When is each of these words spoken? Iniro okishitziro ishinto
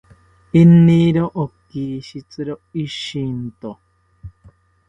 Iniro 0.61 1.25
okishitziro 1.43 2.53
ishinto 2.83 3.71